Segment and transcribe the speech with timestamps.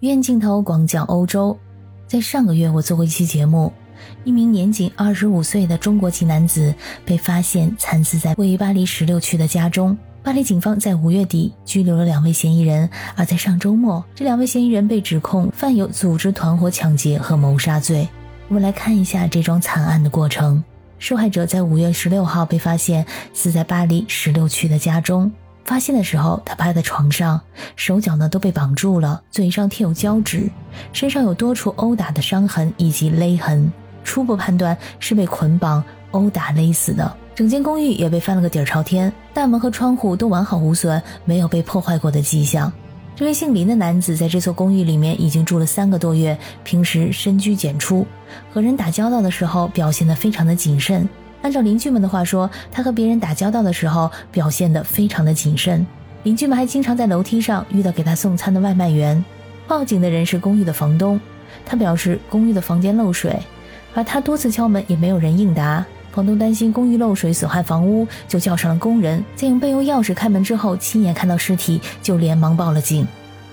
[0.00, 1.56] 远镜头广角欧洲，
[2.06, 3.72] 在上个月我做过一期节目，
[4.24, 6.74] 一名年仅二十五岁的中国籍男子
[7.06, 9.96] 被发现惨死在位于巴黎十六区的家中。
[10.22, 18.06] 巴黎警方在五月底拘留了两位嫌疑人，而在上周末，这两位嫌疑人被指控犯有组织团伙抢劫和谋杀罪。
[18.48, 20.62] 我们来看一下这桩惨案的过程。
[20.98, 25.32] 受害者在五月十六号被发现死在巴黎十六区的家中。
[25.66, 27.40] 发现的时候，他趴在床上，
[27.74, 30.48] 手脚呢都被绑住了，嘴上贴有胶纸，
[30.92, 33.70] 身上有多处殴打的伤痕以及勒痕，
[34.04, 37.12] 初步判断是被捆绑、殴打、勒死的。
[37.34, 42.72] 整间公寓也被翻了个底儿朝天，大门和窗户都完好无损，没有被破坏过的迹象。
[43.16, 48.06] 这位姓林的男子在这座公寓里面已经住了三个多月，平时深居简出，
[48.52, 51.08] 和人打交道的时候表现得非常的谨慎。
[51.46, 55.86] 按照邻居们的话说，他和别人打交道的时候表现得非常的谨慎。
[56.24, 59.24] 邻居们还经常在楼梯上遇到给他送餐的外卖员。
[59.68, 61.20] 报警的人是公寓的房东，
[61.64, 63.38] 他表示公寓的房间漏水，
[63.94, 65.86] 而他多次敲门也没有人应答。
[66.10, 73.06] 房东担心公寓漏水损害房屋，就叫上了工人，在用备用钥匙开门之后，亲眼看到尸体，就连忙报了警。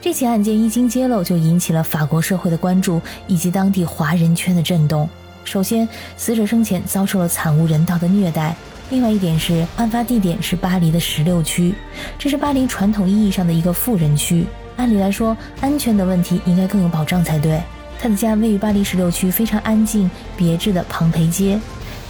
[0.00, 5.06] 这起案件一经揭露，就引起了法国社会的关注以及当地华人圈的震动。
[5.44, 8.54] 首先，死者生前遭受了惨无人道的虐待。
[8.90, 11.74] 另外一点是，案发地点是巴黎的十六区，
[12.18, 14.46] 这是巴黎传统意义上的一个富人区。
[14.76, 17.60] 按理来说，安全的问题应该更有保障才对。
[17.98, 21.58] 他的家位于巴黎十六区非常安静、别致的庞培街。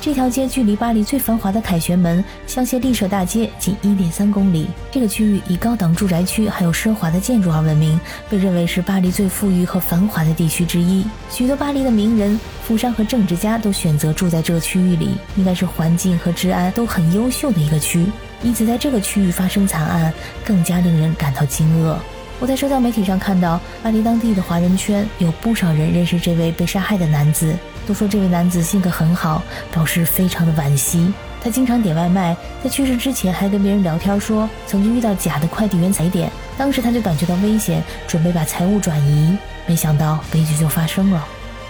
[0.05, 4.67] 这条街距离巴黎最繁华的凯旋门香榭丽舍大街仅一点三公里。
[4.93, 11.07] 这个区域以高档住宅区还有奢华的建筑而闻名，被认为是巴黎最富裕和繁华的地区之一。
[11.31, 18.05] 许多巴黎的名人、富商和政治家都选择住在这个区域里，应该是环境和治安都很优秀的一个区。
[18.43, 20.13] 因此，在这个区域发生惨案，
[20.45, 21.97] 更加令人感到惊愕。
[22.41, 27.55] 我在社交媒体上看到，巴黎当地的华人圈有不少人认识这位被杀害的男子。
[27.87, 31.13] 都说这位男子性格很好，表示非常的惋惜。
[31.43, 39.37] 他经常点外卖，在去世之前还跟别人聊天说，曾经遇到假的快递员踩点，当时他就感觉到危险，准备把财物转移，
[39.67, 41.23] 没想到悲剧就发生了。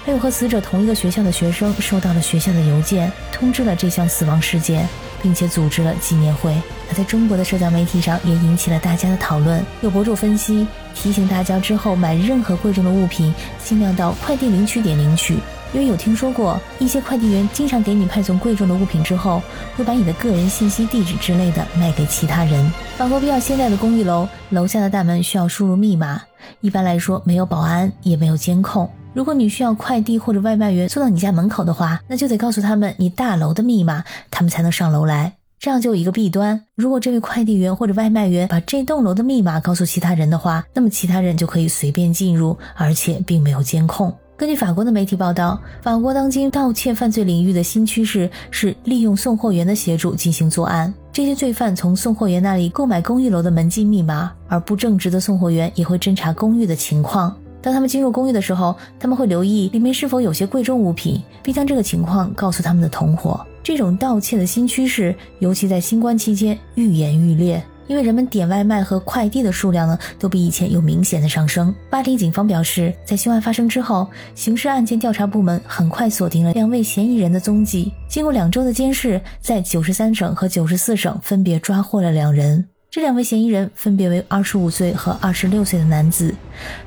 [0.05, 4.89] 还有和死者同一个学校的学生收到了学校的邮件，通知了这项死亡事件，
[5.25, 6.55] 并且组织了纪念会。
[6.87, 9.65] 那在中国的社交媒体上也引起了大家的讨论。
[9.81, 13.35] 有博主分析，提醒大家之后买任何贵重的物品，
[13.65, 15.39] 尽量到快递领取点领取。
[15.73, 19.43] 因为有听说过一些快递员经常给你派送贵重的物品之后，
[19.77, 22.71] 会把你的个人信息、地址之类的卖给其他人。
[22.97, 26.21] 法国比较现代的公寓楼，楼下的大门需要输入密码，
[26.61, 28.89] 一般来说没有保安，也没有监控。
[29.15, 35.33] 如果你需要快递或者外卖员送到你家门口的话，那就得告诉他们你大楼的密码，他们才能上楼来。
[35.61, 44.13] 这样就有一个弊端，如果这位快递员或者外卖员把这栋楼的密码告诉其他人的话，那么其他人就可以随便进入，而且并没有监控。
[44.37, 50.93] 根据法国的媒体报道，法国当今盗窃犯罪领域的新趋势是利用送货员的协助进行作案。
[51.13, 57.35] 这些罪犯从送货员那里购买公寓楼的门禁密码，而不正直的送货员也会侦查公寓的情况。
[57.65, 63.41] 当他们进入公寓的时候，他们会留意里面是否有些贵重物品，并将这个情况告诉他们的同伙。
[63.63, 67.65] 这种盗窃的新趋势，尤其在新冠期间愈演愈烈。
[67.87, 71.75] 因为人们点外卖和快递的数量呢，都比以前有明显的上升。
[71.89, 77.91] 巴黎警方表示，在凶案发生之后，刑事案件调查部门很快锁定了两位嫌疑人的踪迹。
[78.09, 82.63] 经过两周的监视，在九十三省和九十四省分别抓获了两人。
[82.95, 86.33] 这两位嫌疑人分别为二十五岁和二十六岁的男子，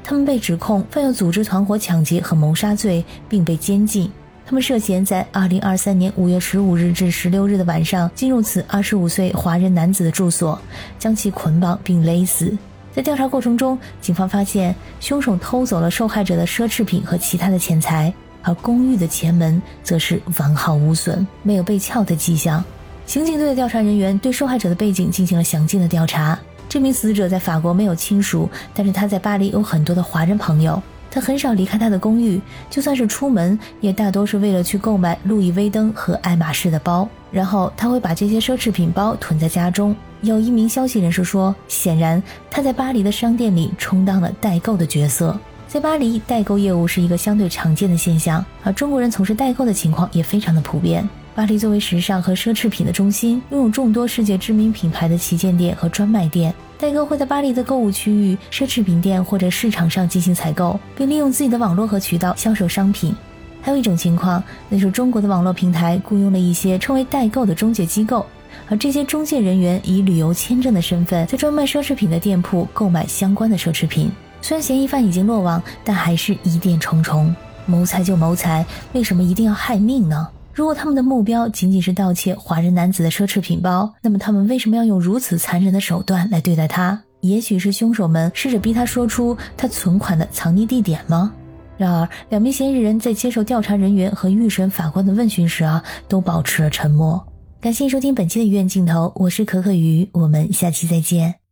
[0.06, 4.10] 他们被指控犯有组织团伙抢劫和谋杀罪，并被监禁。
[4.46, 10.58] 他们涉嫌在二零二三年五月十五日至十六日的晚上进入此二十五岁华人男子的住所，
[10.98, 12.58] 将其捆绑并勒死。
[12.94, 18.14] 在调查过程中，警方发现凶手偷走了受害者的奢侈品和其他的钱财，
[18.44, 22.64] 而公寓的前门则是完好无损，没有被撬的迹象。
[23.08, 26.38] 刑警队的调查人员对受害者的背景进行了详尽的调查。
[26.68, 30.84] 这名死者在法国没有亲属，但是他在巴黎有很多的华人朋友。
[31.10, 32.40] 他很少离开他的公寓，
[32.70, 37.08] 就算是出门，也大多是为了去购买路易威登和爱马仕的包。
[37.32, 39.96] 然后他会把这些奢侈品包囤在家中。
[40.20, 42.22] 有一名消息人士说，显然
[42.52, 45.40] 他在巴黎的商店里充当了代购的角色。
[45.66, 51.08] 在巴黎，代购业务是一个相对常见的现象，而中国人从事代购的情况也非常的普遍。
[51.38, 56.52] 巴黎作为时尚和奢侈品的中心，拥有众多世界知名品牌的旗舰店和专卖店。
[56.80, 63.16] 代购会在巴黎的购物区域、奢侈品店或者市场上进行采购，并利用自己的网络和渠道销售商品。
[63.62, 68.26] 还有一种情况，那是中国的网络平台雇佣了一些称为代购的中介机构，
[68.68, 74.12] 而这些中介人员以旅游签证的身份，在专卖奢侈品的店铺购买相关的奢侈品。
[74.42, 77.32] 虽然嫌疑犯已经落网，但还是疑点重重。
[77.68, 80.28] 谋财就谋财，为什么一定要害命呢？
[80.58, 87.00] 如果他们的目标仅仅是盗窃华人男子的奢侈品包，那么他们为什么要用如此残忍的手段来对待他？
[87.22, 91.32] 也许是凶手们试着逼他说出他存款的藏匿地点吗？
[91.78, 97.24] 然而，两名嫌疑人在接受调查人员和预审法官的问询时啊，都保持了沉默。
[97.62, 101.47] 感谢收听本期的《医院镜头》，我是可可鱼，我们下期再见。